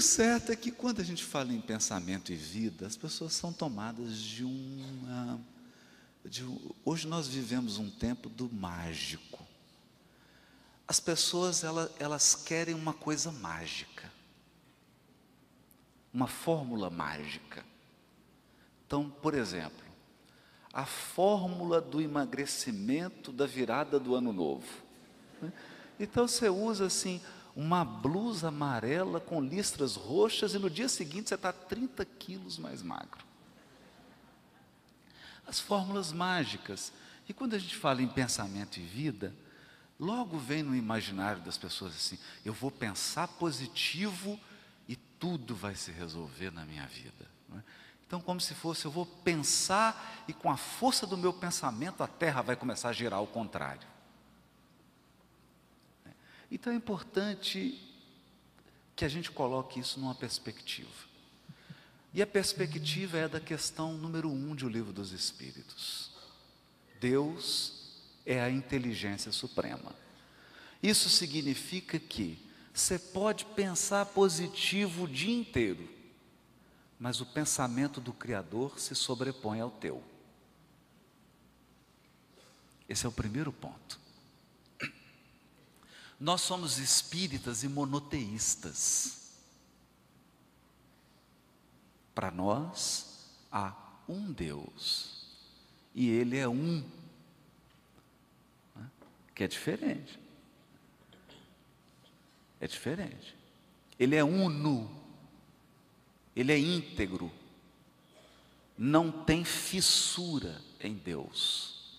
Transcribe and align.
O 0.00 0.02
certo 0.02 0.50
é 0.50 0.56
que 0.56 0.70
quando 0.70 1.02
a 1.02 1.04
gente 1.04 1.22
fala 1.22 1.52
em 1.52 1.60
pensamento 1.60 2.32
e 2.32 2.34
vida, 2.34 2.86
as 2.86 2.96
pessoas 2.96 3.34
são 3.34 3.52
tomadas 3.52 4.16
de 4.16 4.44
uma. 4.44 5.38
De, 6.24 6.42
hoje 6.82 7.06
nós 7.06 7.28
vivemos 7.28 7.76
um 7.76 7.90
tempo 7.90 8.30
do 8.30 8.48
mágico. 8.50 9.46
As 10.88 10.98
pessoas 10.98 11.62
elas, 11.64 11.90
elas 11.98 12.34
querem 12.34 12.74
uma 12.74 12.94
coisa 12.94 13.30
mágica, 13.30 14.10
uma 16.14 16.26
fórmula 16.26 16.88
mágica. 16.88 17.62
Então, 18.86 19.10
por 19.10 19.34
exemplo, 19.34 19.84
a 20.72 20.86
fórmula 20.86 21.78
do 21.78 22.00
emagrecimento 22.00 23.30
da 23.30 23.44
virada 23.44 24.00
do 24.00 24.14
ano 24.14 24.32
novo. 24.32 24.66
né? 25.42 25.52
Então 25.98 26.26
você 26.26 26.48
usa 26.48 26.86
assim 26.86 27.20
uma 27.60 27.84
blusa 27.84 28.48
amarela 28.48 29.20
com 29.20 29.38
listras 29.38 29.94
roxas 29.94 30.54
e 30.54 30.58
no 30.58 30.70
dia 30.70 30.88
seguinte 30.88 31.28
você 31.28 31.34
está 31.34 31.52
30 31.52 32.02
quilos 32.06 32.56
mais 32.56 32.82
magro. 32.82 33.22
As 35.46 35.60
fórmulas 35.60 36.10
mágicas. 36.10 36.90
E 37.28 37.34
quando 37.34 37.52
a 37.52 37.58
gente 37.58 37.76
fala 37.76 38.00
em 38.00 38.08
pensamento 38.08 38.78
e 38.78 38.82
vida, 38.82 39.34
logo 39.98 40.38
vem 40.38 40.62
no 40.62 40.74
imaginário 40.74 41.42
das 41.42 41.58
pessoas 41.58 41.94
assim: 41.94 42.18
eu 42.46 42.54
vou 42.54 42.70
pensar 42.70 43.28
positivo 43.28 44.40
e 44.88 44.96
tudo 44.96 45.54
vai 45.54 45.74
se 45.74 45.92
resolver 45.92 46.50
na 46.50 46.64
minha 46.64 46.86
vida. 46.86 47.26
é? 47.54 47.58
Então, 48.06 48.22
como 48.22 48.40
se 48.40 48.54
fosse, 48.54 48.86
eu 48.86 48.90
vou 48.90 49.04
pensar 49.04 50.24
e 50.26 50.32
com 50.32 50.50
a 50.50 50.56
força 50.56 51.06
do 51.06 51.16
meu 51.16 51.32
pensamento 51.32 52.02
a 52.02 52.08
terra 52.08 52.40
vai 52.40 52.56
começar 52.56 52.88
a 52.88 52.92
girar 52.94 53.18
ao 53.18 53.26
contrário. 53.26 53.86
Então 56.50 56.72
é 56.72 56.76
importante 56.76 57.80
que 58.96 59.04
a 59.04 59.08
gente 59.08 59.30
coloque 59.30 59.80
isso 59.80 60.00
numa 60.00 60.14
perspectiva. 60.14 60.90
E 62.12 62.20
a 62.20 62.26
perspectiva 62.26 63.18
é 63.18 63.28
da 63.28 63.40
questão 63.40 63.96
número 63.96 64.28
um 64.28 64.54
de 64.54 64.66
O 64.66 64.68
Livro 64.68 64.92
dos 64.92 65.12
Espíritos. 65.12 66.10
Deus 67.00 67.92
é 68.26 68.40
a 68.40 68.50
inteligência 68.50 69.30
suprema. 69.30 69.94
Isso 70.82 71.08
significa 71.08 71.98
que 71.98 72.38
você 72.74 72.98
pode 72.98 73.44
pensar 73.44 74.06
positivo 74.06 75.04
o 75.04 75.08
dia 75.08 75.34
inteiro, 75.34 75.88
mas 76.98 77.20
o 77.20 77.26
pensamento 77.26 78.00
do 78.00 78.12
Criador 78.12 78.78
se 78.78 78.94
sobrepõe 78.94 79.60
ao 79.60 79.70
teu. 79.70 80.02
Esse 82.88 83.06
é 83.06 83.08
o 83.08 83.12
primeiro 83.12 83.52
ponto. 83.52 84.00
Nós 86.20 86.42
somos 86.42 86.76
espíritas 86.76 87.62
e 87.62 87.68
monoteístas. 87.68 89.32
Para 92.14 92.30
nós 92.30 93.26
há 93.50 93.74
um 94.06 94.30
Deus 94.30 95.24
e 95.94 96.10
Ele 96.10 96.36
é 96.36 96.46
um, 96.46 96.84
né? 98.76 98.90
que 99.34 99.42
é 99.42 99.48
diferente. 99.48 100.20
É 102.60 102.66
diferente. 102.66 103.34
Ele 103.98 104.14
é 104.14 104.22
uno, 104.22 104.90
ele 106.36 106.52
é 106.52 106.58
íntegro, 106.58 107.30
não 108.76 109.10
tem 109.10 109.44
fissura 109.44 110.60
em 110.80 110.94
Deus. 110.94 111.98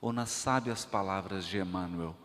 Ou 0.00 0.12
nas 0.12 0.30
sábias 0.30 0.84
palavras 0.84 1.46
de 1.46 1.58
Emmanuel, 1.58 2.16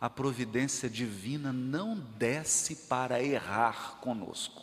a 0.00 0.08
providência 0.08 0.88
divina 0.88 1.52
não 1.52 1.96
desce 1.96 2.76
para 2.88 3.22
errar 3.22 3.98
conosco. 4.00 4.62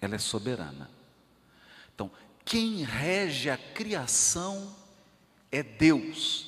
Ela 0.00 0.16
é 0.16 0.18
soberana. 0.18 0.90
Então, 1.94 2.10
quem 2.44 2.82
rege 2.82 3.48
a 3.48 3.56
criação 3.56 4.74
é 5.50 5.62
Deus. 5.62 6.46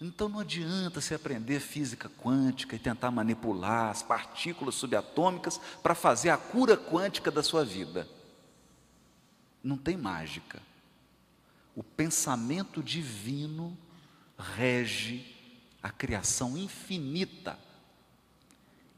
Então 0.00 0.28
não 0.28 0.40
adianta 0.40 1.00
se 1.00 1.14
aprender 1.14 1.60
física 1.60 2.10
quântica 2.10 2.76
e 2.76 2.78
tentar 2.78 3.10
manipular 3.10 3.90
as 3.90 4.02
partículas 4.02 4.74
subatômicas 4.74 5.58
para 5.82 5.94
fazer 5.94 6.30
a 6.30 6.36
cura 6.36 6.76
quântica 6.76 7.30
da 7.30 7.42
sua 7.42 7.64
vida. 7.64 8.06
Não 9.62 9.78
tem 9.78 9.96
mágica. 9.96 10.60
O 11.74 11.82
pensamento 11.82 12.82
divino 12.82 13.76
rege 14.38 15.34
a 15.82 15.90
criação 15.90 16.56
infinita. 16.56 17.58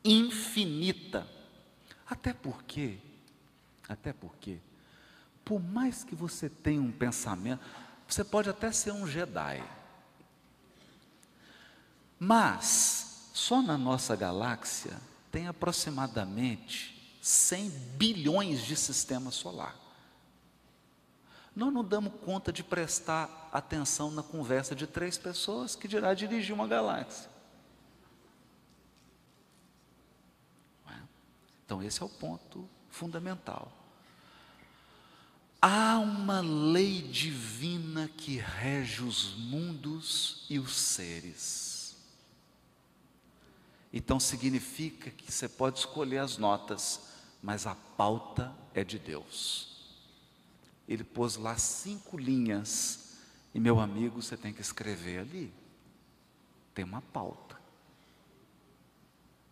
Infinita. 0.04 1.26
Até 2.08 2.32
porque, 2.32 2.98
até 3.88 4.12
porque, 4.12 4.58
por 5.44 5.60
mais 5.60 6.04
que 6.04 6.14
você 6.14 6.48
tenha 6.48 6.80
um 6.80 6.92
pensamento, 6.92 7.60
você 8.06 8.22
pode 8.22 8.48
até 8.48 8.70
ser 8.70 8.92
um 8.92 9.06
Jedi. 9.06 9.62
Mas, 12.18 13.30
só 13.34 13.60
na 13.60 13.76
nossa 13.76 14.14
galáxia 14.16 14.98
tem 15.30 15.48
aproximadamente 15.48 17.18
100 17.20 17.70
bilhões 17.98 18.64
de 18.64 18.76
sistemas 18.76 19.34
solar. 19.34 19.85
Nós 21.56 21.72
não 21.72 21.82
damos 21.82 22.12
conta 22.24 22.52
de 22.52 22.62
prestar 22.62 23.48
atenção 23.50 24.10
na 24.10 24.22
conversa 24.22 24.76
de 24.76 24.86
três 24.86 25.16
pessoas 25.16 25.74
que 25.74 25.88
dirá 25.88 26.12
dirigir 26.12 26.54
uma 26.54 26.68
galáxia. 26.68 27.34
Então, 31.64 31.82
esse 31.82 32.00
é 32.00 32.06
o 32.06 32.08
ponto 32.08 32.68
fundamental. 32.88 33.72
Há 35.60 35.98
uma 35.98 36.40
lei 36.40 37.02
divina 37.02 38.08
que 38.16 38.36
rege 38.36 39.02
os 39.02 39.34
mundos 39.34 40.46
e 40.48 40.60
os 40.60 40.76
seres. 40.76 41.96
Então 43.92 44.20
significa 44.20 45.10
que 45.10 45.32
você 45.32 45.48
pode 45.48 45.78
escolher 45.78 46.18
as 46.18 46.36
notas, 46.36 47.00
mas 47.42 47.66
a 47.66 47.74
pauta 47.74 48.54
é 48.74 48.84
de 48.84 48.98
Deus. 48.98 49.75
Ele 50.88 51.02
pôs 51.02 51.36
lá 51.36 51.56
cinco 51.56 52.16
linhas, 52.16 53.16
e 53.54 53.60
meu 53.60 53.80
amigo, 53.80 54.22
você 54.22 54.36
tem 54.36 54.52
que 54.52 54.60
escrever 54.60 55.20
ali. 55.20 55.52
Tem 56.74 56.84
uma 56.84 57.00
pauta. 57.00 57.56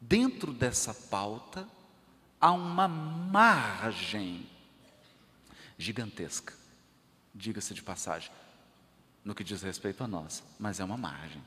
Dentro 0.00 0.52
dessa 0.52 0.92
pauta, 0.92 1.66
há 2.40 2.52
uma 2.52 2.86
margem 2.86 4.46
gigantesca, 5.78 6.52
diga-se 7.34 7.72
de 7.72 7.82
passagem, 7.82 8.30
no 9.24 9.34
que 9.34 9.42
diz 9.42 9.62
respeito 9.62 10.04
a 10.04 10.06
nós, 10.06 10.42
mas 10.58 10.78
é 10.78 10.84
uma 10.84 10.96
margem. 10.96 11.42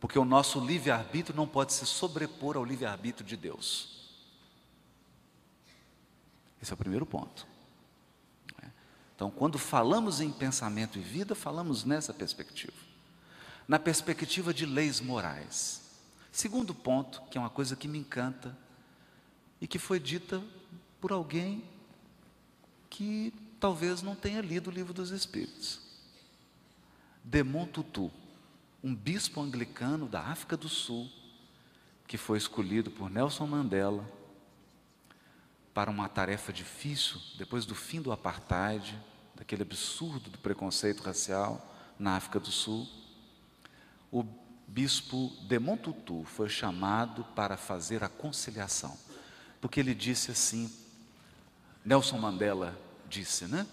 Porque 0.00 0.18
o 0.18 0.24
nosso 0.24 0.58
livre-arbítrio 0.58 1.36
não 1.36 1.46
pode 1.46 1.72
se 1.72 1.86
sobrepor 1.86 2.56
ao 2.56 2.64
livre-arbítrio 2.64 3.24
de 3.24 3.36
Deus. 3.36 4.10
Esse 6.60 6.72
é 6.72 6.74
o 6.74 6.76
primeiro 6.76 7.06
ponto. 7.06 7.46
Então, 9.20 9.30
quando 9.30 9.58
falamos 9.58 10.18
em 10.22 10.32
pensamento 10.32 10.98
e 10.98 11.02
vida, 11.02 11.34
falamos 11.34 11.84
nessa 11.84 12.10
perspectiva. 12.14 12.72
Na 13.68 13.78
perspectiva 13.78 14.54
de 14.54 14.64
leis 14.64 14.98
morais. 14.98 15.82
Segundo 16.32 16.74
ponto, 16.74 17.20
que 17.30 17.36
é 17.36 17.40
uma 17.40 17.50
coisa 17.50 17.76
que 17.76 17.86
me 17.86 17.98
encanta 17.98 18.56
e 19.60 19.66
que 19.66 19.78
foi 19.78 20.00
dita 20.00 20.42
por 21.02 21.12
alguém 21.12 21.62
que 22.88 23.30
talvez 23.60 24.00
não 24.00 24.16
tenha 24.16 24.40
lido 24.40 24.70
o 24.70 24.72
livro 24.72 24.94
dos 24.94 25.10
Espíritos. 25.10 25.82
Demont 27.22 27.70
Tutu, 27.70 28.10
um 28.82 28.96
bispo 28.96 29.42
anglicano 29.42 30.08
da 30.08 30.22
África 30.22 30.56
do 30.56 30.70
Sul, 30.70 31.10
que 32.06 32.16
foi 32.16 32.38
escolhido 32.38 32.90
por 32.90 33.10
Nelson 33.10 33.46
Mandela 33.46 34.10
para 35.74 35.90
uma 35.90 36.08
tarefa 36.08 36.54
difícil 36.54 37.20
depois 37.36 37.66
do 37.66 37.74
fim 37.74 38.00
do 38.00 38.12
apartheid, 38.12 38.98
daquele 39.40 39.62
absurdo 39.62 40.28
do 40.28 40.36
preconceito 40.36 41.02
racial 41.02 41.74
na 41.98 42.14
África 42.14 42.38
do 42.38 42.52
Sul. 42.52 42.86
O 44.12 44.22
bispo 44.68 45.32
Demont 45.48 45.80
Tutu 45.82 46.24
foi 46.24 46.50
chamado 46.50 47.24
para 47.34 47.56
fazer 47.56 48.04
a 48.04 48.08
conciliação, 48.08 48.94
porque 49.58 49.80
ele 49.80 49.94
disse 49.94 50.30
assim: 50.30 50.70
Nelson 51.82 52.18
Mandela 52.18 52.78
disse, 53.08 53.46
né? 53.46 53.66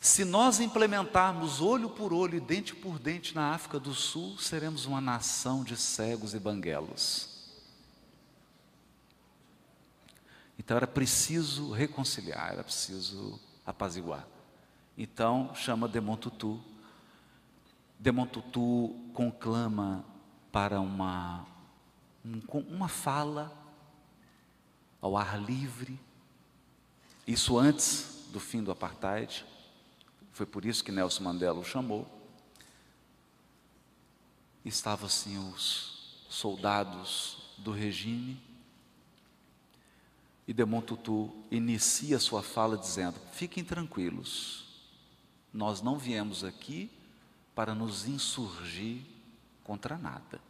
Se 0.00 0.24
nós 0.24 0.58
implementarmos 0.58 1.60
olho 1.60 1.90
por 1.90 2.12
olho 2.12 2.36
e 2.36 2.40
dente 2.40 2.74
por 2.74 2.98
dente 2.98 3.36
na 3.36 3.54
África 3.54 3.78
do 3.78 3.94
Sul, 3.94 4.38
seremos 4.38 4.86
uma 4.86 5.00
nação 5.00 5.62
de 5.62 5.76
cegos 5.76 6.34
e 6.34 6.38
banguelos. 6.40 7.38
Então 10.58 10.76
era 10.76 10.86
preciso 10.86 11.70
reconciliar, 11.70 12.52
era 12.52 12.64
preciso 12.64 13.40
apaziguar. 13.64 14.26
Então 14.98 15.54
chama 15.54 15.86
Demontutu. 15.86 16.60
Demontutu 18.00 18.96
conclama 19.14 20.04
para 20.50 20.80
uma 20.80 21.46
um, 22.24 22.40
uma 22.68 22.88
fala 22.88 23.56
ao 25.00 25.16
ar 25.16 25.40
livre, 25.40 25.98
isso 27.24 27.56
antes 27.56 28.28
do 28.32 28.40
fim 28.40 28.62
do 28.62 28.72
apartheid, 28.72 29.46
foi 30.32 30.44
por 30.44 30.64
isso 30.64 30.82
que 30.82 30.90
Nelson 30.90 31.22
Mandela 31.22 31.60
o 31.60 31.64
chamou. 31.64 32.06
Estavam 34.64 35.06
assim 35.06 35.38
os 35.38 36.24
soldados 36.28 37.54
do 37.58 37.70
regime, 37.70 38.40
e 40.46 40.52
Demon 40.52 40.80
Tutu 40.80 41.30
inicia 41.50 42.18
sua 42.18 42.42
fala 42.42 42.76
dizendo: 42.76 43.20
Fiquem 43.32 43.62
tranquilos, 43.62 44.67
nós 45.52 45.80
não 45.80 45.98
viemos 45.98 46.44
aqui 46.44 46.90
para 47.54 47.74
nos 47.74 48.06
insurgir 48.06 49.02
contra 49.64 49.98
nada. 49.98 50.40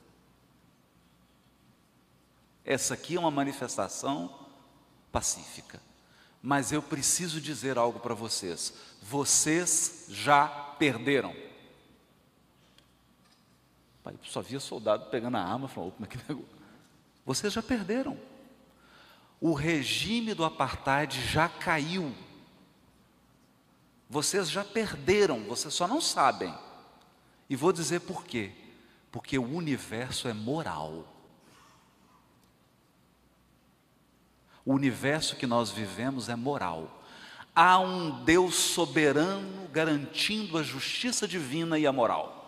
Essa 2.65 2.95
aqui 2.95 3.17
é 3.17 3.21
uma 3.21 3.31
manifestação 3.31 4.47
pacífica. 5.11 5.81
Mas 6.43 6.71
eu 6.71 6.83
preciso 6.83 7.41
dizer 7.41 7.79
algo 7.79 7.99
para 7.99 8.15
vocês. 8.15 8.75
Vocês 9.03 10.07
já 10.09 10.47
perderam. 10.79 11.35
Pai, 14.05 14.15
só 14.25 14.41
via 14.41 14.61
soldado 14.61 15.07
pegando 15.11 15.37
a 15.37 15.43
arma, 15.43 15.67
falou, 15.67 15.93
como 15.93 16.05
é 16.05 16.09
que 16.09 16.19
negócio? 16.29 16.49
Vocês 17.25 17.53
já 17.53 17.63
perderam. 17.63 18.19
O 19.41 19.53
regime 19.53 20.35
do 20.35 20.45
apartheid 20.45 21.21
já 21.27 21.49
caiu. 21.49 22.15
Vocês 24.09 24.49
já 24.51 24.65
perderam, 24.65 25.45
vocês 25.45 25.75
só 25.75 25.87
não 25.87 26.01
sabem. 26.01 26.55
E 27.49 27.55
vou 27.55 27.73
dizer 27.73 28.01
por 28.01 28.25
quê. 28.25 28.53
Porque 29.13 29.39
o 29.39 29.45
universo 29.45 30.29
é 30.29 30.33
moral. 30.33 31.07
O 34.65 34.73
universo 34.73 35.37
que 35.37 35.47
nós 35.47 35.71
vivemos 35.71 36.29
é 36.29 36.37
moral. 36.37 37.03
Há 37.55 37.79
um 37.81 38.25
Deus 38.25 38.55
soberano 38.55 39.69
garantindo 39.69 40.57
a 40.57 40.63
justiça 40.63 41.27
divina 41.27 41.79
e 41.79 41.87
a 41.87 41.93
moral. 41.93 42.39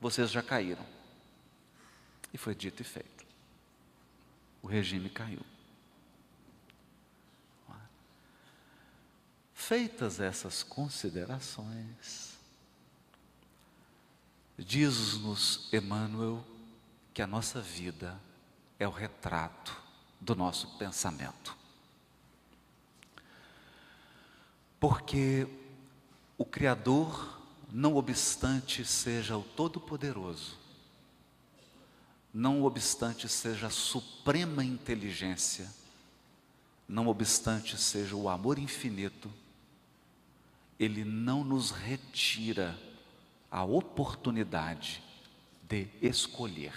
Vocês 0.00 0.30
já 0.30 0.42
caíram. 0.42 0.84
E 2.32 2.38
foi 2.38 2.54
dito 2.54 2.82
e 2.82 2.84
feito. 2.84 3.26
O 4.62 4.66
regime 4.66 5.08
caiu. 5.08 5.40
Feitas 9.68 10.18
essas 10.18 10.62
considerações, 10.62 12.38
diz-nos 14.56 15.68
Emmanuel 15.70 16.42
que 17.12 17.20
a 17.20 17.26
nossa 17.26 17.60
vida 17.60 18.18
é 18.78 18.88
o 18.88 18.90
retrato 18.90 19.78
do 20.18 20.34
nosso 20.34 20.78
pensamento. 20.78 21.54
Porque 24.80 25.46
o 26.38 26.46
Criador, 26.46 27.38
não 27.70 27.96
obstante 27.96 28.86
seja 28.86 29.36
o 29.36 29.42
Todo-Poderoso, 29.42 30.56
não 32.32 32.64
obstante 32.64 33.28
seja 33.28 33.66
a 33.66 33.70
suprema 33.70 34.64
inteligência, 34.64 35.70
não 36.88 37.06
obstante 37.06 37.76
seja 37.76 38.16
o 38.16 38.30
amor 38.30 38.58
infinito, 38.58 39.30
ele 40.78 41.04
não 41.04 41.42
nos 41.42 41.70
retira 41.70 42.78
a 43.50 43.64
oportunidade 43.64 45.02
de 45.62 45.88
escolher. 46.00 46.74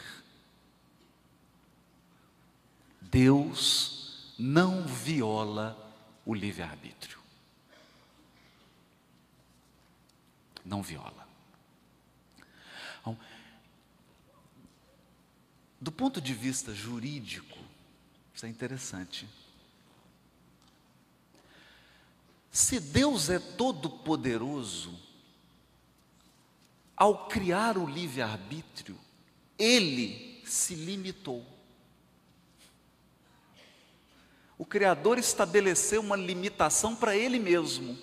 Deus 3.00 4.34
não 4.40 4.86
viola 4.86 5.78
o 6.26 6.34
livre-arbítrio. 6.34 7.20
Não 10.64 10.82
viola. 10.82 11.28
Então, 13.02 13.18
do 15.80 15.92
ponto 15.92 16.22
de 16.22 16.34
vista 16.34 16.74
jurídico, 16.74 17.58
isso 18.34 18.46
é 18.46 18.50
interessante. 18.50 19.28
Se 22.52 22.80
Deus 22.80 23.30
é 23.30 23.40
todo-poderoso, 23.40 25.00
ao 26.96 27.28
criar 27.28 27.78
o 27.78 27.86
livre-arbítrio, 27.86 28.98
Ele 29.58 30.42
se 30.46 30.76
limitou. 30.76 31.46
o 34.62 34.66
Criador 34.66 35.18
estabeleceu 35.18 36.02
uma 36.02 36.16
limitação 36.16 36.96
para 36.96 37.18
Ele 37.18 37.40
mesmo. 37.40 37.98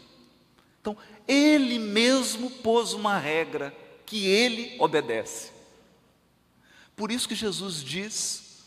Então, 0.80 0.96
Ele 1.28 1.78
mesmo 1.78 2.50
pôs 2.50 2.92
uma 2.92 3.16
regra 3.16 3.72
que 4.04 4.26
Ele 4.26 4.74
obedece. 4.80 5.52
Por 6.96 7.12
isso 7.12 7.28
que 7.28 7.36
Jesus 7.36 7.80
diz 7.80 8.64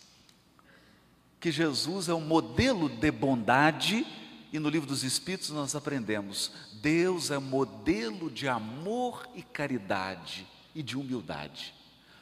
que 1.38 1.52
Jesus 1.52 2.08
é 2.08 2.14
um 2.14 2.22
modelo 2.22 2.88
de 2.88 3.12
bondade, 3.12 4.08
e 4.52 4.60
no 4.60 4.70
livro 4.70 4.88
dos 4.88 5.04
Espíritos 5.04 5.50
nós 5.50 5.76
aprendemos: 5.76 6.52
Deus 6.82 7.32
é 7.32 7.38
modelo 7.38 8.30
de 8.30 8.48
amor 8.48 9.28
e 9.36 9.42
caridade 9.42 10.48
e 10.74 10.82
de 10.84 10.98
humildade. 10.98 11.74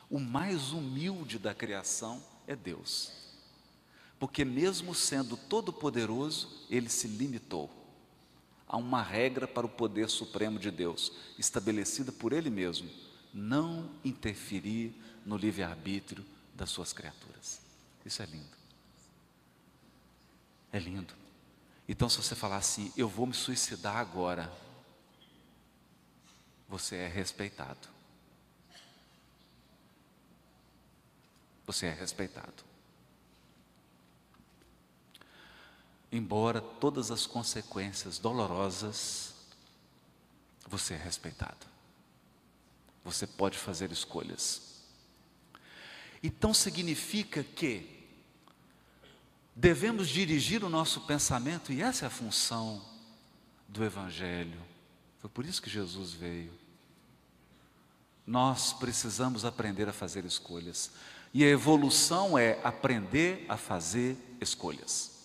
O 0.09 0.19
mais 0.19 0.71
humilde 0.71 1.37
da 1.37 1.53
criação 1.53 2.21
é 2.47 2.55
Deus 2.55 3.19
porque, 4.19 4.43
mesmo 4.43 4.93
sendo 4.93 5.37
todo-poderoso, 5.37 6.65
ele 6.69 6.89
se 6.89 7.07
limitou 7.07 7.69
a 8.67 8.75
uma 8.75 9.01
regra 9.01 9.47
para 9.47 9.65
o 9.65 9.69
poder 9.69 10.09
supremo 10.09 10.59
de 10.59 10.69
Deus, 10.69 11.13
estabelecida 11.39 12.11
por 12.11 12.33
ele 12.33 12.49
mesmo: 12.49 12.89
não 13.33 13.89
interferir 14.03 14.93
no 15.25 15.37
livre-arbítrio 15.37 16.25
das 16.53 16.69
suas 16.69 16.91
criaturas. 16.91 17.61
Isso 18.05 18.21
é 18.21 18.25
lindo. 18.25 18.59
É 20.73 20.79
lindo. 20.79 21.13
Então, 21.89 22.07
se 22.07 22.15
você 22.15 22.35
falar 22.35 22.55
assim, 22.55 22.93
eu 22.95 23.09
vou 23.09 23.27
me 23.27 23.33
suicidar 23.33 23.97
agora, 23.97 24.49
você 26.69 26.95
é 26.95 27.07
respeitado. 27.09 27.89
Você 31.65 31.87
é 31.87 31.93
respeitado. 31.93 32.69
embora 36.11 36.59
todas 36.61 37.11
as 37.11 37.25
consequências 37.25 38.17
dolorosas, 38.17 39.33
você 40.67 40.95
é 40.95 40.97
respeitado. 40.97 41.67
Você 43.03 43.25
pode 43.25 43.57
fazer 43.57 43.91
escolhas. 43.91 44.81
Então 46.21 46.53
significa 46.53 47.43
que 47.43 47.98
devemos 49.55 50.07
dirigir 50.07 50.63
o 50.63 50.69
nosso 50.69 51.01
pensamento, 51.01 51.71
e 51.71 51.81
essa 51.81 52.05
é 52.05 52.07
a 52.07 52.11
função 52.11 52.81
do 53.67 53.83
Evangelho. 53.83 54.59
Foi 55.19 55.29
por 55.29 55.45
isso 55.45 55.61
que 55.61 55.69
Jesus 55.69 56.13
veio. 56.13 56.51
Nós 58.25 58.73
precisamos 58.73 59.43
aprender 59.43 59.89
a 59.89 59.93
fazer 59.93 60.23
escolhas. 60.23 60.91
E 61.33 61.43
a 61.43 61.47
evolução 61.47 62.37
é 62.37 62.59
aprender 62.63 63.45
a 63.49 63.57
fazer 63.57 64.17
escolhas. 64.39 65.19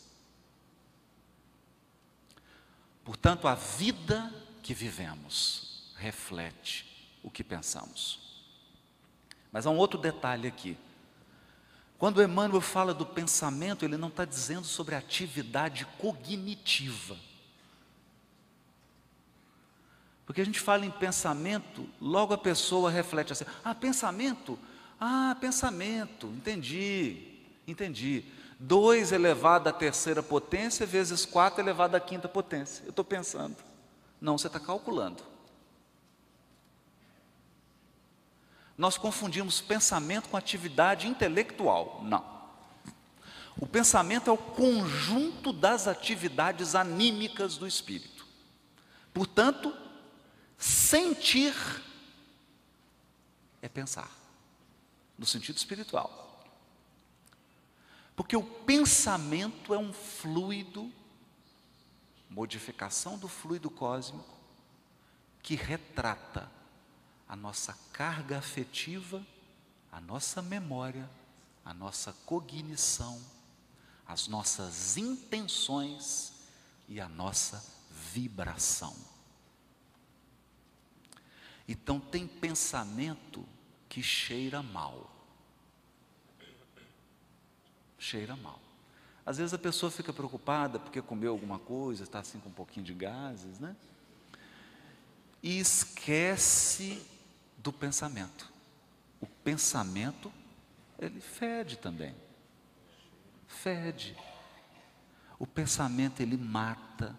Portanto, 3.05 3.47
a 3.47 3.55
vida 3.55 4.33
que 4.63 4.75
vivemos 4.75 5.93
reflete 5.97 7.11
o 7.23 7.31
que 7.31 7.45
pensamos. 7.45 8.43
Mas 9.53 9.67
há 9.67 9.71
um 9.71 9.77
outro 9.77 10.01
detalhe 10.01 10.49
aqui. 10.49 10.77
Quando 12.05 12.23
Emmanuel 12.23 12.61
fala 12.61 12.93
do 12.93 13.07
pensamento, 13.07 13.83
ele 13.83 13.97
não 13.97 14.09
está 14.09 14.27
dizendo 14.27 14.67
sobre 14.67 14.95
atividade 14.95 15.87
cognitiva. 15.97 17.17
Porque 20.27 20.43
a 20.43 20.45
gente 20.45 20.61
fala 20.61 20.85
em 20.85 20.91
pensamento, 20.91 21.89
logo 21.99 22.35
a 22.35 22.37
pessoa 22.37 22.91
reflete 22.91 23.33
assim: 23.33 23.47
ah, 23.65 23.75
pensamento? 23.75 24.59
Ah, 25.01 25.35
pensamento, 25.41 26.27
entendi, 26.27 27.39
entendi. 27.67 28.27
2 28.61 29.11
elevado 29.11 29.71
à 29.71 29.73
terceira 29.73 30.23
potência 30.23 30.85
vezes 30.85 31.25
4 31.25 31.59
elevado 31.63 31.95
à 31.95 32.01
quinta 32.01 32.29
potência. 32.29 32.85
Eu 32.85 32.91
estou 32.91 33.03
pensando. 33.07 33.57
Não, 34.21 34.37
você 34.37 34.49
está 34.49 34.61
calculando. 34.61 35.23
Nós 38.77 38.99
confundimos 38.99 39.61
pensamento 39.61 40.29
com 40.29 40.37
atividade 40.37 41.07
intelectual. 41.07 42.01
Não. 42.03 42.35
O 43.57 43.67
pensamento 43.67 44.29
é 44.29 44.33
o 44.33 44.39
conjunto 44.39 45.53
das 45.53 45.87
atividades 45.87 46.75
anímicas 46.75 47.57
do 47.57 47.67
espírito. 47.67 48.27
Portanto, 49.13 49.73
sentir 50.59 51.55
é 53.63 53.69
pensar. 53.69 54.11
no 55.17 55.25
sentido 55.25 55.57
espiritual. 55.57 56.45
Porque 58.17 58.37
o 58.37 58.43
pensamento 58.43 59.73
é 59.73 59.79
um 59.79 59.93
fluido, 59.93 60.93
modificação 62.29 63.17
do 63.17 63.29
fluido 63.29 63.71
cósmico, 63.71 64.37
que 65.43 65.55
retrata 65.55 66.51
a 67.35 67.37
nossa 67.37 67.77
carga 67.93 68.39
afetiva, 68.39 69.21
a 69.91 70.01
nossa 70.01 70.41
memória, 70.41 71.11
a 71.65 71.75
nossa 71.75 72.13
cognição, 72.25 73.21
as 74.07 74.29
nossas 74.29 74.97
intenções 74.97 76.33
e 76.89 77.01
a 77.01 77.09
nossa 77.09 77.61
vibração. 77.91 78.95
Então, 81.67 81.99
tem 81.99 82.25
pensamento 82.25 83.45
que 83.89 84.01
cheira 84.01 84.63
mal. 84.63 85.11
Cheira 87.99 88.37
mal. 88.37 88.61
Às 89.27 89.39
vezes 89.39 89.53
a 89.53 89.59
pessoa 89.59 89.91
fica 89.91 90.13
preocupada 90.13 90.79
porque 90.79 91.03
comeu 91.03 91.33
alguma 91.33 91.59
coisa, 91.59 92.05
está 92.05 92.21
assim 92.21 92.39
com 92.39 92.49
um 92.49 92.53
pouquinho 92.53 92.87
de 92.87 92.95
gases, 92.95 93.59
né? 93.59 93.75
E 95.43 95.59
esquece 95.59 97.05
do 97.65 97.73
pensamento. 97.73 98.53
O 99.23 99.27
pensamento, 99.27 100.31
ele 100.99 101.19
fede 101.19 101.79
também. 101.79 102.15
Fede. 103.49 104.15
O 105.39 105.47
pensamento, 105.47 106.21
ele 106.21 106.37
mata. 106.37 107.19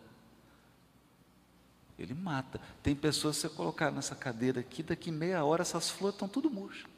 Ele 1.98 2.14
mata. 2.14 2.62
Tem 2.84 2.96
pessoas, 2.96 3.38
se 3.38 3.48
você 3.48 3.56
colocar 3.56 3.90
nessa 3.90 4.16
cadeira 4.16 4.60
aqui, 4.60 4.84
daqui 4.84 5.10
meia 5.10 5.44
hora 5.44 5.64
essas 5.64 5.90
flores 5.90 6.14
estão 6.14 6.28
tudo 6.28 6.52
murchas. 6.52 6.92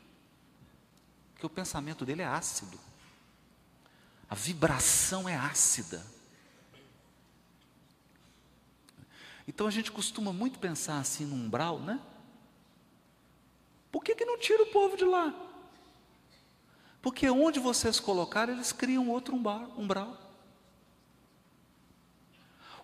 Porque 1.32 1.46
o 1.46 1.50
pensamento 1.50 2.06
dele 2.06 2.24
é 2.24 2.28
ácido. 2.28 2.78
A 4.30 4.36
vibração 4.36 5.30
é 5.30 5.38
ácida. 5.38 6.06
Então 9.48 9.68
a 9.68 9.72
gente 9.72 9.90
costuma 9.90 10.34
muito 10.34 10.60
pensar 10.60 11.00
assim 11.00 11.26
no 11.26 11.36
umbral, 11.36 11.80
né? 11.80 12.02
Por 13.98 14.04
que, 14.04 14.14
que 14.14 14.26
não 14.26 14.38
tira 14.38 14.62
o 14.62 14.68
povo 14.68 14.96
de 14.96 15.04
lá? 15.04 15.34
Porque 17.02 17.28
onde 17.32 17.60
vocês 17.60 18.00
colocaram, 18.00 18.54
eles 18.54 18.72
criam 18.72 19.10
outro 19.10 19.36
umbral. 19.36 20.16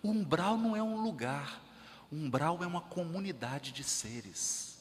O 0.02 0.08
umbral 0.08 0.56
não 0.56 0.74
é 0.74 0.82
um 0.82 1.00
lugar, 1.00 1.62
o 2.10 2.16
umbral 2.16 2.64
é 2.64 2.66
uma 2.66 2.80
comunidade 2.80 3.70
de 3.70 3.84
seres. 3.84 4.76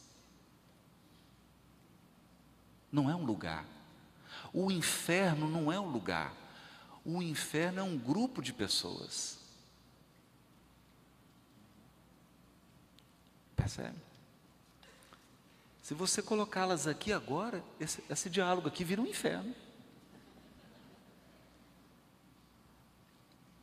Não 2.92 3.08
é 3.08 3.16
um 3.16 3.24
lugar. 3.24 3.64
O 4.52 4.72
inferno 4.72 5.48
não 5.48 5.72
é 5.72 5.80
um 5.80 5.92
lugar. 5.92 6.34
O 7.06 7.22
inferno 7.22 7.80
é 7.80 7.84
um 7.84 7.96
grupo 7.96 8.42
de 8.42 8.52
pessoas. 8.52 9.38
Percebe? 13.56 14.13
Se 15.84 15.94
você 15.94 16.22
colocá-las 16.22 16.88
aqui 16.88 17.12
agora, 17.12 17.62
esse, 17.78 18.02
esse 18.10 18.30
diálogo 18.30 18.70
aqui 18.70 18.86
vira 18.86 19.02
um 19.02 19.06
inferno. 19.06 19.54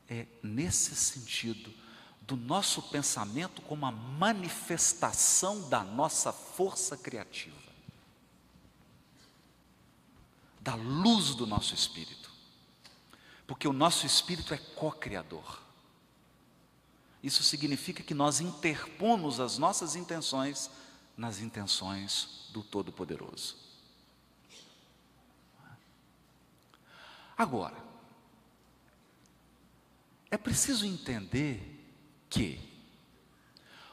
É 0.07 0.27
nesse 0.43 0.95
sentido 0.95 1.73
do 2.21 2.37
nosso 2.37 2.83
pensamento 2.83 3.63
como 3.63 3.87
a 3.87 3.91
manifestação 3.91 5.67
da 5.71 5.83
nossa 5.83 6.31
força 6.31 6.95
criativa, 6.95 7.57
da 10.61 10.75
luz 10.75 11.35
do 11.35 11.47
nosso 11.47 11.75
espírito, 11.75 12.31
porque 13.47 13.67
o 13.67 13.73
nosso 13.73 14.05
espírito 14.05 14.53
é 14.53 14.59
co-criador. 14.59 15.63
Isso 17.23 17.43
significa 17.43 18.03
que 18.03 18.13
nós 18.13 18.41
interpomos 18.41 19.41
as 19.41 19.57
nossas 19.57 19.97
intenções 19.97 20.71
nas 21.21 21.39
intenções 21.39 22.49
do 22.51 22.63
Todo-Poderoso. 22.63 23.55
Agora, 27.37 27.77
é 30.31 30.39
preciso 30.39 30.87
entender 30.87 31.61
que 32.31 32.59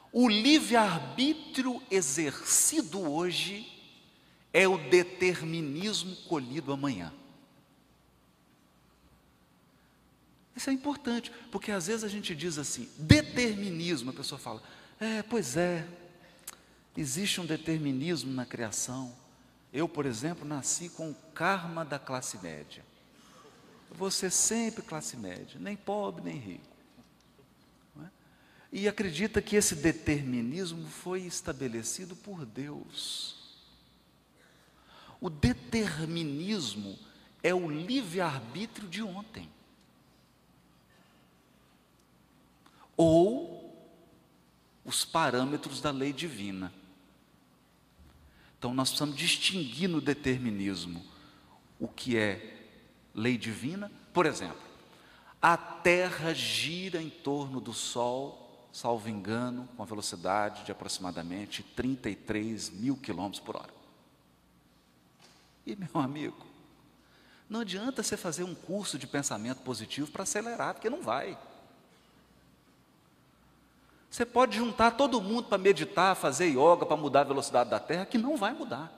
o 0.09 0.29
livre-arbítrio 0.29 1.83
exercido 1.91 3.01
hoje 3.01 3.67
é 4.53 4.65
o 4.65 4.77
determinismo 4.89 6.15
colhido 6.29 6.71
amanhã. 6.71 7.13
Isso 10.55 10.69
é 10.69 10.73
importante, 10.73 11.29
porque 11.51 11.71
às 11.71 11.87
vezes 11.87 12.05
a 12.05 12.07
gente 12.07 12.33
diz 12.33 12.57
assim, 12.57 12.89
determinismo, 12.97 14.11
a 14.11 14.13
pessoa 14.13 14.39
fala, 14.39 14.63
é, 14.97 15.21
pois 15.23 15.57
é, 15.57 15.85
Existe 16.97 17.39
um 17.39 17.45
determinismo 17.45 18.33
na 18.33 18.43
criação. 18.43 19.15
Eu, 19.71 19.87
por 19.87 20.07
exemplo, 20.07 20.43
nasci 20.47 20.89
com 20.89 21.11
o 21.11 21.15
karma 21.31 21.85
da 21.85 21.99
classe 21.99 22.39
média. 22.39 22.83
Você 23.91 24.31
sempre 24.31 24.81
classe 24.81 25.15
média, 25.15 25.59
nem 25.59 25.75
pobre 25.75 26.23
nem 26.23 26.37
rico. 26.37 26.75
É? 28.03 28.07
E 28.71 28.87
acredita 28.87 29.43
que 29.43 29.55
esse 29.55 29.75
determinismo 29.75 30.87
foi 30.87 31.21
estabelecido 31.21 32.15
por 32.15 32.43
Deus. 32.43 33.37
O 35.21 35.29
determinismo 35.29 36.97
é 37.43 37.53
o 37.53 37.69
livre-arbítrio 37.69 38.89
de 38.89 39.03
ontem. 39.03 39.47
Ou 42.95 43.57
os 44.83 45.05
parâmetros 45.05 45.79
da 45.79 45.91
lei 45.91 46.11
divina. 46.11 46.73
Então 48.57 48.73
nós 48.73 48.89
precisamos 48.89 49.15
distinguir 49.15 49.87
no 49.87 50.01
determinismo 50.01 51.05
o 51.79 51.87
que 51.87 52.17
é 52.17 52.57
lei 53.13 53.37
divina. 53.37 53.91
Por 54.13 54.25
exemplo, 54.25 54.61
a 55.41 55.55
Terra 55.55 56.33
gira 56.33 57.01
em 57.01 57.09
torno 57.09 57.61
do 57.61 57.73
Sol, 57.73 58.67
salvo 58.71 59.09
engano, 59.09 59.69
com 59.77 59.83
a 59.83 59.85
velocidade 59.85 60.65
de 60.65 60.71
aproximadamente 60.71 61.61
33 61.61 62.71
mil 62.71 62.97
quilômetros 62.97 63.39
por 63.39 63.55
hora. 63.55 63.73
E 65.65 65.75
meu 65.75 66.01
amigo, 66.01 66.45
não 67.49 67.59
adianta 67.61 68.01
você 68.01 68.17
fazer 68.17 68.43
um 68.43 68.55
curso 68.55 68.97
de 68.97 69.05
pensamento 69.05 69.61
positivo 69.61 70.09
para 70.11 70.23
acelerar, 70.23 70.73
porque 70.73 70.89
não 70.89 71.01
vai. 71.01 71.37
Você 74.09 74.25
pode 74.25 74.57
juntar 74.57 74.91
todo 74.91 75.21
mundo 75.21 75.47
para 75.47 75.57
meditar, 75.57 76.15
fazer 76.15 76.47
yoga, 76.47 76.85
para 76.85 76.97
mudar 76.97 77.21
a 77.21 77.25
velocidade 77.25 77.69
da 77.69 77.79
Terra, 77.79 78.05
que 78.05 78.17
não 78.17 78.37
vai 78.37 78.53
mudar. 78.53 78.91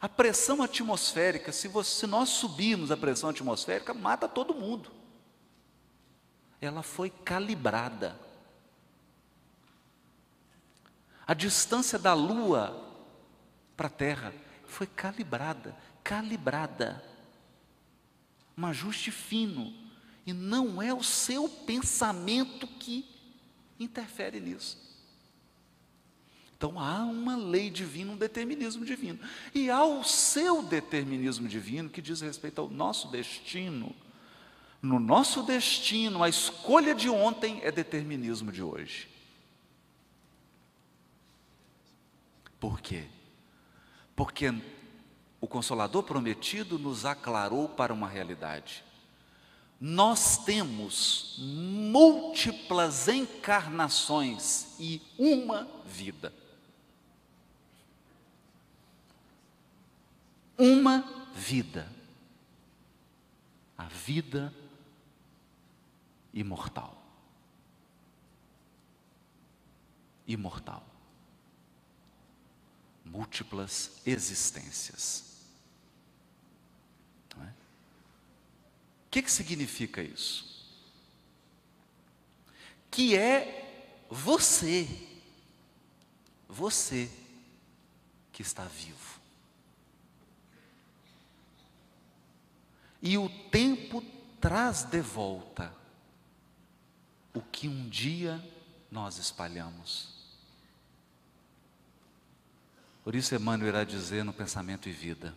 A 0.00 0.08
pressão 0.08 0.62
atmosférica, 0.62 1.52
se, 1.52 1.68
você, 1.68 2.00
se 2.00 2.06
nós 2.06 2.28
subirmos 2.28 2.90
a 2.90 2.96
pressão 2.96 3.30
atmosférica, 3.30 3.94
mata 3.94 4.28
todo 4.28 4.52
mundo. 4.52 4.90
Ela 6.60 6.82
foi 6.82 7.08
calibrada. 7.08 8.18
A 11.26 11.34
distância 11.34 11.98
da 11.98 12.14
Lua 12.14 12.88
para 13.76 13.86
a 13.86 13.90
Terra 13.90 14.34
foi 14.66 14.86
calibrada, 14.86 15.74
calibrada. 16.02 17.02
Um 18.58 18.66
ajuste 18.66 19.10
fino. 19.10 19.72
E 20.26 20.32
não 20.32 20.80
é 20.80 20.94
o 20.94 21.02
seu 21.02 21.48
pensamento 21.48 22.66
que 22.66 23.04
interfere 23.78 24.40
nisso. 24.40 24.78
Então 26.56 26.78
há 26.78 27.02
uma 27.02 27.36
lei 27.36 27.70
divina, 27.70 28.12
um 28.12 28.16
determinismo 28.16 28.84
divino. 28.84 29.18
E 29.52 29.68
há 29.68 29.84
o 29.84 30.04
seu 30.04 30.62
determinismo 30.62 31.48
divino 31.48 31.90
que 31.90 32.00
diz 32.00 32.20
respeito 32.20 32.60
ao 32.60 32.70
nosso 32.70 33.08
destino. 33.08 33.94
No 34.80 35.00
nosso 35.00 35.42
destino, 35.42 36.22
a 36.22 36.28
escolha 36.28 36.94
de 36.94 37.08
ontem 37.08 37.60
é 37.62 37.72
determinismo 37.72 38.52
de 38.52 38.62
hoje. 38.62 39.08
Por 42.60 42.80
quê? 42.80 43.06
Porque 44.14 44.54
o 45.40 45.48
Consolador 45.48 46.04
prometido 46.04 46.78
nos 46.78 47.04
aclarou 47.04 47.68
para 47.68 47.92
uma 47.92 48.06
realidade 48.08 48.84
nós 49.84 50.38
temos 50.38 51.34
múltiplas 51.40 53.08
encarnações 53.08 54.78
e 54.78 55.02
uma 55.18 55.64
vida. 55.84 56.32
Uma 60.56 61.00
vida. 61.34 61.90
A 63.76 63.86
vida 63.86 64.54
imortal. 66.32 66.96
Imortal. 70.28 70.86
múltiplas 73.04 74.00
existências. 74.06 75.32
É? 77.40 77.42
O 77.42 79.01
que, 79.12 79.20
que 79.20 79.30
significa 79.30 80.02
isso? 80.02 80.50
Que 82.90 83.14
é 83.14 84.04
você, 84.08 84.88
você 86.48 87.10
que 88.32 88.40
está 88.40 88.64
vivo. 88.64 89.20
E 93.02 93.18
o 93.18 93.28
tempo 93.50 94.02
traz 94.40 94.82
de 94.84 95.02
volta 95.02 95.74
o 97.34 97.42
que 97.42 97.68
um 97.68 97.86
dia 97.90 98.42
nós 98.90 99.18
espalhamos. 99.18 100.08
Por 103.04 103.14
isso, 103.14 103.34
Emmanuel 103.34 103.68
irá 103.68 103.84
dizer 103.84 104.24
no 104.24 104.32
Pensamento 104.32 104.88
e 104.88 104.92
Vida 104.92 105.34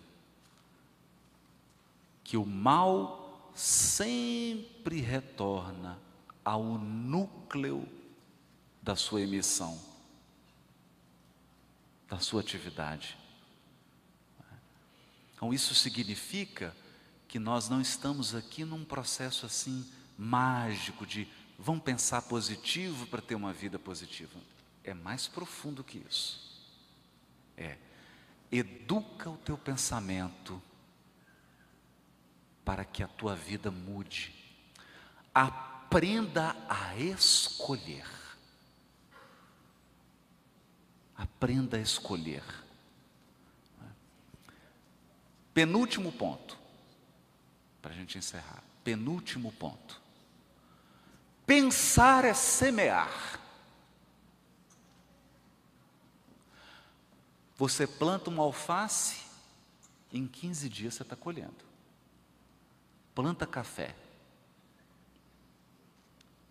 que 2.24 2.38
o 2.38 2.46
mal 2.46 3.25
sempre 3.55 5.00
retorna 5.00 5.97
ao 6.43 6.63
núcleo 6.77 7.88
da 8.81 8.95
sua 8.95 9.21
emissão, 9.21 9.81
da 12.07 12.19
sua 12.19 12.41
atividade. 12.41 13.17
Então, 15.33 15.53
isso 15.53 15.74
significa 15.74 16.75
que 17.27 17.39
nós 17.39 17.67
não 17.67 17.81
estamos 17.81 18.35
aqui 18.35 18.63
num 18.63 18.85
processo 18.85 19.45
assim 19.45 19.85
mágico 20.17 21.05
de 21.05 21.27
vamos 21.57 21.83
pensar 21.83 22.21
positivo 22.24 23.07
para 23.07 23.21
ter 23.21 23.35
uma 23.35 23.53
vida 23.53 23.79
positiva. 23.79 24.39
É 24.83 24.93
mais 24.93 25.27
profundo 25.27 25.83
que 25.83 25.97
isso. 26.07 26.63
É, 27.57 27.77
educa 28.51 29.29
o 29.29 29.38
teu 29.38 29.57
pensamento 29.57 30.62
para 32.65 32.84
que 32.84 33.03
a 33.03 33.07
tua 33.07 33.36
vida 33.36 33.69
mude. 33.69 34.34
Aprenda 35.34 36.55
a 36.67 36.98
escolher. 36.98 38.07
Aprenda 41.15 41.77
a 41.77 41.79
escolher. 41.79 42.43
Penúltimo 45.53 46.12
ponto, 46.12 46.57
para 47.81 47.91
a 47.91 47.95
gente 47.95 48.17
encerrar. 48.17 48.62
Penúltimo 48.84 49.53
ponto. 49.53 50.01
Pensar 51.45 52.25
é 52.25 52.34
semear. 52.34 53.39
Você 57.55 57.88
planta 57.88 58.29
uma 58.29 58.43
alface, 58.43 59.24
em 60.12 60.27
15 60.27 60.67
dias 60.67 60.95
você 60.95 61.03
está 61.03 61.15
colhendo. 61.15 61.75
Planta 63.15 63.48
café. 63.48 63.95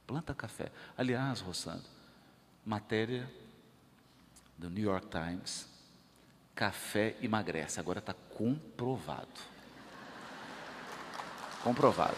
Planta 0.07 0.35
café. 0.35 0.73
Aliás, 0.97 1.41
Rossando, 1.41 1.85
matéria 2.65 3.31
do 4.57 4.71
New 4.71 4.83
York 4.83 5.07
Times, 5.09 5.69
café 6.55 7.17
emagrece. 7.23 7.79
Agora 7.79 7.99
está 7.99 8.15
comprovado. 8.37 9.29
Comprovado. 11.63 12.17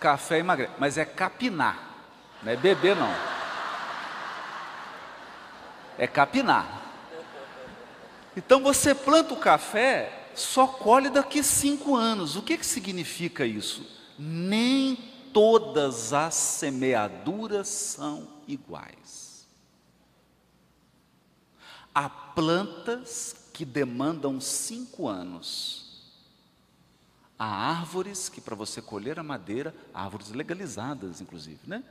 Café 0.00 0.38
emagrece, 0.38 0.74
mas 0.78 0.98
é 0.98 1.04
capinar, 1.04 1.76
não 2.42 2.52
é 2.52 2.56
beber 2.56 2.94
não 2.94 3.38
é 5.98 6.06
capinar. 6.06 6.77
Então 8.36 8.62
você 8.62 8.94
planta 8.94 9.34
o 9.34 9.40
café, 9.40 10.30
só 10.34 10.66
colhe 10.66 11.10
daqui 11.10 11.42
cinco 11.42 11.96
anos. 11.96 12.36
O 12.36 12.42
que, 12.42 12.56
que 12.56 12.66
significa 12.66 13.44
isso? 13.44 13.84
Nem 14.18 14.96
todas 15.32 16.12
as 16.12 16.34
semeaduras 16.34 17.68
são 17.68 18.28
iguais. 18.46 19.46
Há 21.94 22.08
plantas 22.08 23.34
que 23.52 23.64
demandam 23.64 24.40
cinco 24.40 25.08
anos. 25.08 25.88
Há 27.38 27.46
árvores 27.46 28.28
que, 28.28 28.40
para 28.40 28.54
você 28.54 28.82
colher 28.82 29.18
a 29.18 29.22
madeira, 29.22 29.74
árvores 29.94 30.30
legalizadas, 30.30 31.20
inclusive, 31.20 31.60
né? 31.66 31.84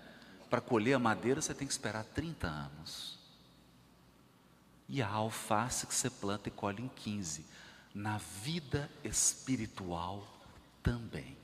Para 0.49 0.61
colher 0.61 0.93
a 0.93 0.99
madeira, 0.99 1.41
você 1.41 1.53
tem 1.53 1.67
que 1.67 1.73
esperar 1.73 2.03
30 2.03 2.47
anos. 2.47 3.16
E 4.89 5.01
a 5.01 5.09
alface 5.09 5.85
que 5.85 5.93
você 5.93 6.09
planta 6.09 6.49
e 6.49 6.51
colhe 6.51 6.83
em 6.83 6.87
15. 6.87 7.45
Na 7.93 8.17
vida 8.17 8.89
espiritual 9.03 10.25
também. 10.81 11.37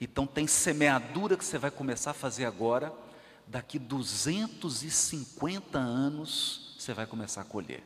Então 0.00 0.26
tem 0.26 0.46
semeadura 0.46 1.36
que 1.36 1.44
você 1.44 1.58
vai 1.58 1.70
começar 1.70 2.10
a 2.10 2.14
fazer 2.14 2.44
agora, 2.44 2.92
daqui 3.46 3.78
250 3.78 5.78
anos 5.78 6.74
você 6.78 6.92
vai 6.92 7.06
começar 7.06 7.42
a 7.42 7.44
colher. 7.44 7.82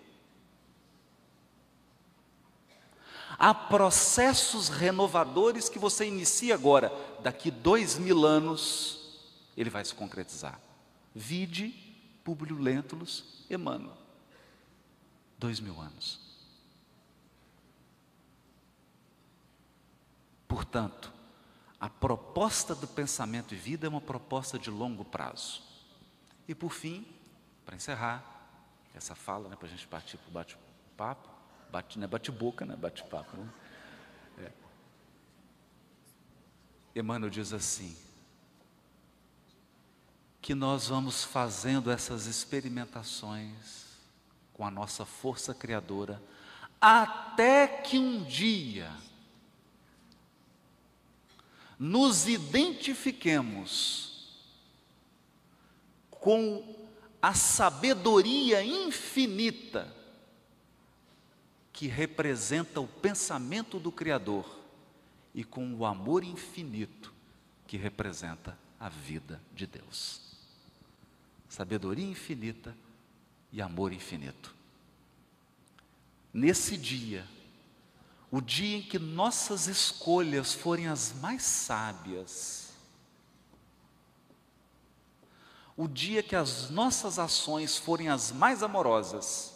Há 3.38 3.54
processos 3.54 4.68
renovadores 4.68 5.68
que 5.68 5.78
você 5.78 6.04
inicia 6.04 6.54
agora, 6.54 6.92
daqui 7.22 7.50
dois 7.50 7.96
mil 7.96 8.26
anos 8.26 9.18
ele 9.56 9.70
vai 9.70 9.84
se 9.84 9.94
concretizar. 9.94 10.60
Vide 11.14 11.89
Públio 12.24 12.58
Lentulus, 12.58 13.44
Emmanuel. 13.48 13.96
Dois 15.38 15.60
mil 15.60 15.80
anos. 15.80 16.20
Portanto, 20.46 21.12
a 21.78 21.88
proposta 21.88 22.74
do 22.74 22.86
pensamento 22.86 23.54
e 23.54 23.56
vida 23.56 23.86
é 23.86 23.88
uma 23.88 24.00
proposta 24.00 24.58
de 24.58 24.68
longo 24.68 25.04
prazo. 25.04 25.62
E 26.46 26.54
por 26.54 26.70
fim, 26.70 27.06
para 27.64 27.76
encerrar 27.76 28.22
essa 28.94 29.14
fala, 29.14 29.48
né, 29.48 29.56
para 29.56 29.66
a 29.66 29.70
gente 29.70 29.86
partir 29.86 30.18
para 30.18 30.28
o 30.28 30.32
bate-papo, 30.32 31.28
bate, 31.70 31.98
não 31.98 32.04
é 32.04 32.08
bate-boca, 32.08 32.66
né, 32.66 32.76
bate-papo. 32.76 33.36
Né? 33.36 33.48
É. 34.38 34.52
Emmanuel 36.98 37.30
diz 37.30 37.52
assim: 37.52 37.96
que 40.40 40.54
nós 40.54 40.88
vamos 40.88 41.22
fazendo 41.22 41.90
essas 41.90 42.26
experimentações 42.26 43.84
com 44.54 44.66
a 44.66 44.70
nossa 44.70 45.04
força 45.04 45.54
criadora, 45.54 46.22
até 46.80 47.66
que 47.66 47.98
um 47.98 48.24
dia 48.24 48.90
nos 51.78 52.26
identifiquemos 52.26 54.40
com 56.10 56.76
a 57.20 57.34
sabedoria 57.34 58.62
infinita 58.62 59.94
que 61.72 61.86
representa 61.86 62.80
o 62.80 62.86
pensamento 62.86 63.78
do 63.78 63.92
Criador 63.92 64.58
e 65.34 65.44
com 65.44 65.74
o 65.74 65.86
amor 65.86 66.24
infinito 66.24 67.12
que 67.66 67.76
representa 67.76 68.58
a 68.78 68.88
vida 68.88 69.40
de 69.54 69.66
Deus 69.66 70.29
sabedoria 71.50 72.06
infinita 72.06 72.74
e 73.50 73.60
amor 73.60 73.92
infinito. 73.92 74.54
Nesse 76.32 76.76
dia, 76.76 77.26
o 78.30 78.40
dia 78.40 78.78
em 78.78 78.82
que 78.82 79.00
nossas 79.00 79.66
escolhas 79.66 80.54
forem 80.54 80.86
as 80.86 81.12
mais 81.12 81.42
sábias, 81.42 82.70
o 85.76 85.88
dia 85.88 86.22
que 86.22 86.36
as 86.36 86.70
nossas 86.70 87.18
ações 87.18 87.76
forem 87.76 88.08
as 88.08 88.30
mais 88.30 88.62
amorosas, 88.62 89.52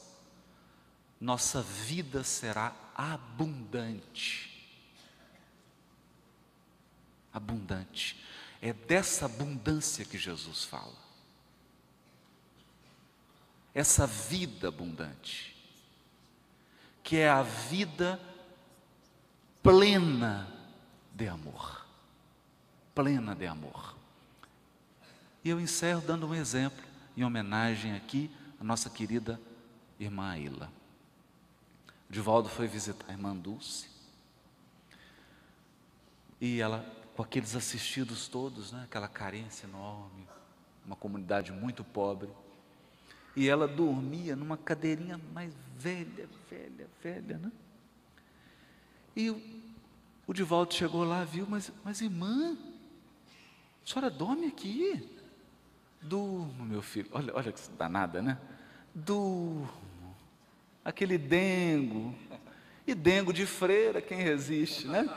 nossa 1.21 1.63
vida 1.63 2.25
será 2.25 2.75
abundante. 2.93 4.51
Abundante. 7.33 8.21
É 8.61 8.73
dessa 8.73 9.27
abundância 9.27 10.05
que 10.05 10.19
Jesus 10.19 10.65
fala 10.65 11.04
essa 13.75 14.07
vida 14.07 14.69
abundante, 14.69 15.55
que 17.03 17.17
é 17.17 17.29
a 17.29 17.43
vida 17.43 18.21
plena 19.63 20.49
de 21.13 21.27
amor. 21.27 21.85
Plena 22.95 23.35
de 23.35 23.47
amor. 23.47 23.97
E 25.43 25.49
eu 25.51 25.61
encerro 25.61 26.01
dando 26.01 26.27
um 26.29 26.35
exemplo, 26.35 26.83
em 27.17 27.25
homenagem 27.25 27.95
aqui 27.95 28.31
à 28.61 28.65
nossa 28.65 28.89
querida 28.89 29.41
irmã 29.99 30.31
Aila. 30.31 30.71
Divaldo 32.09 32.49
foi 32.49 32.67
visitar 32.67 33.07
a 33.09 33.13
irmã 33.13 33.35
Dulce. 33.37 33.89
E 36.41 36.61
ela 36.61 36.85
com 37.15 37.23
aqueles 37.23 37.55
assistidos 37.55 38.27
todos, 38.27 38.73
né? 38.73 38.83
aquela 38.85 39.07
carência 39.07 39.67
enorme, 39.67 40.27
uma 40.85 40.97
comunidade 40.97 41.53
muito 41.53 41.85
pobre. 41.85 42.29
E 43.37 43.49
ela 43.49 43.67
dormia 43.67 44.37
numa 44.37 44.57
cadeirinha 44.57 45.21
mais 45.33 45.53
velha, 45.77 46.29
velha, 46.49 46.89
velha, 47.03 47.39
né? 47.39 47.53
E 49.17 49.31
o, 50.27 50.33
Divaldo 50.33 50.75
chegou 50.75 51.05
lá, 51.05 51.25
viu, 51.25 51.47
mas, 51.49 51.73
mas 51.85 52.01
irmã, 52.01 52.57
a 53.85 53.89
senhora 53.89 54.11
dorme 54.11 54.47
aqui? 54.47 55.09
Durmo, 56.01 56.65
meu 56.65 56.83
filho. 56.83 57.09
Olha, 57.13 57.35
olha 57.35 57.53
que 57.53 57.61
danada, 57.73 58.23
né? 58.23 58.39
Durmo. 58.95 59.69
Aquele 60.85 61.19
dengo. 61.19 62.15
E 62.87 62.95
dengo 62.95 63.33
de 63.33 63.47
freira, 63.47 64.03
quem 64.03 64.19
resiste, 64.19 64.87
né? 64.87 65.09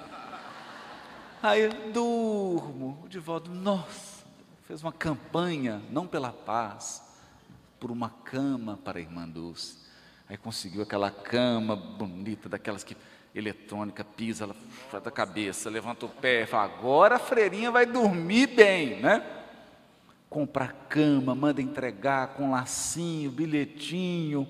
Aí 1.42 1.70
durmo. 1.92 3.00
O 3.04 3.10
Divaldo, 3.10 3.54
nossa, 3.54 4.26
fez 4.64 4.82
uma 4.82 4.92
campanha, 4.92 5.82
não 5.92 6.08
pela 6.08 6.32
paz, 6.32 7.04
por 7.80 7.92
uma 7.92 8.10
cama 8.10 8.78
para 8.78 9.00
a 9.00 9.02
irmã 9.02 9.28
Dulce. 9.28 9.78
Aí 10.30 10.38
conseguiu 10.38 10.82
aquela 10.82 11.10
cama 11.10 11.76
bonita, 11.76 12.50
daquelas 12.50 12.84
que 12.84 12.96
eletrônica, 13.34 14.04
pisa, 14.04 14.46
ela 14.46 15.00
da 15.00 15.12
cabeça, 15.12 15.70
levanta 15.70 16.06
o 16.06 16.10
pé, 16.10 16.46
fala, 16.46 16.66
agora 16.66 17.16
a 17.16 17.20
freirinha 17.20 17.70
vai 17.72 17.86
dormir 17.86 18.48
bem, 18.48 19.00
né? 19.00 19.24
Compra 20.30 20.66
a 20.66 20.68
cama, 20.68 21.36
manda 21.36 21.62
entregar 21.62 22.30
com 22.30 22.52
lacinho, 22.52 23.32
bilhetinho 23.32 24.48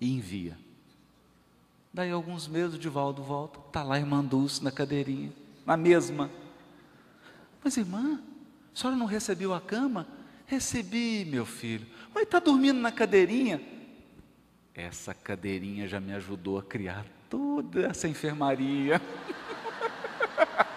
e 0.00 0.16
envia. 0.16 0.58
Daí 1.92 2.10
alguns 2.10 2.48
meses 2.48 2.76
o 2.76 2.78
Divaldo 2.78 3.22
volta, 3.22 3.60
está 3.66 3.82
lá 3.82 3.96
a 3.96 3.98
irmã 3.98 4.24
Dulce 4.24 4.64
na 4.64 4.70
cadeirinha, 4.70 5.32
na 5.66 5.76
mesma. 5.76 6.30
Mas 7.62 7.76
irmã, 7.76 8.20
a 8.74 8.78
senhora 8.78 8.96
não 8.96 9.06
recebeu 9.06 9.52
a 9.52 9.60
cama? 9.60 10.06
Recebi, 10.50 11.24
meu 11.24 11.46
filho. 11.46 11.86
Mas 12.12 12.24
está 12.24 12.40
dormindo 12.40 12.80
na 12.80 12.90
cadeirinha? 12.90 13.60
Essa 14.74 15.14
cadeirinha 15.14 15.86
já 15.86 16.00
me 16.00 16.12
ajudou 16.12 16.58
a 16.58 16.62
criar 16.64 17.06
toda 17.28 17.86
essa 17.86 18.08
enfermaria. 18.08 19.00